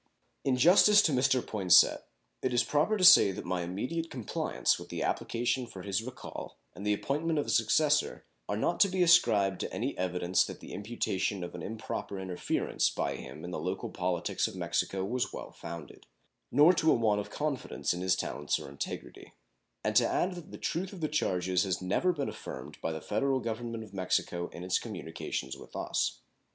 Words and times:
In 0.43 0.55
justice 0.57 0.99
to 1.03 1.11
Mr. 1.11 1.45
Poinsett 1.45 2.01
it 2.41 2.55
is 2.55 2.63
proper 2.63 2.97
to 2.97 3.03
say 3.03 3.31
that 3.31 3.45
my 3.45 3.61
immediate 3.61 4.09
compliance 4.09 4.79
with 4.79 4.89
the 4.89 5.03
application 5.03 5.67
for 5.67 5.83
his 5.83 6.01
recall 6.01 6.57
and 6.73 6.83
the 6.83 6.93
appointment 6.95 7.37
of 7.37 7.45
a 7.45 7.51
successor 7.51 8.25
are 8.49 8.57
not 8.57 8.79
to 8.79 8.89
be 8.89 9.03
ascribed 9.03 9.59
to 9.59 9.71
any 9.71 9.95
evidence 9.99 10.43
that 10.43 10.59
the 10.59 10.73
imputation 10.73 11.43
of 11.43 11.53
an 11.53 11.61
improper 11.61 12.19
interference 12.19 12.89
by 12.89 13.15
him 13.15 13.43
in 13.45 13.51
the 13.51 13.59
local 13.59 13.91
politics 13.91 14.47
of 14.47 14.55
Mexico 14.55 15.05
was 15.05 15.31
well 15.31 15.51
founded, 15.51 16.07
nor 16.51 16.73
to 16.73 16.89
a 16.89 16.95
want 16.95 17.21
of 17.21 17.29
confidence 17.29 17.93
in 17.93 18.01
his 18.01 18.15
talents 18.15 18.59
or 18.59 18.67
integrity, 18.67 19.35
and 19.83 19.95
to 19.95 20.07
add 20.09 20.33
that 20.33 20.49
the 20.49 20.57
truth 20.57 20.91
of 20.93 21.01
the 21.01 21.07
charges 21.07 21.61
has 21.63 21.79
never 21.79 22.11
been 22.11 22.27
affirmed 22.27 22.79
by 22.81 22.91
the 22.91 23.01
federal 23.01 23.39
Government 23.39 23.83
of 23.83 23.93
Mexico 23.93 24.47
in 24.47 24.63
its 24.63 24.79
communications 24.79 25.55
with 25.55 25.75
us. 25.75 26.21